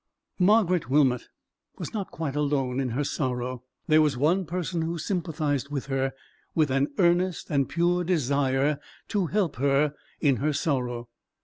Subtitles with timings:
[0.39, 1.27] Margaret Wilmot
[1.77, 3.61] was not quite alone in her sorrow.
[3.87, 6.13] There was one person who sympathized with her,
[6.55, 8.79] with an earnest and pure desire
[9.09, 11.07] to help her in her sorrow.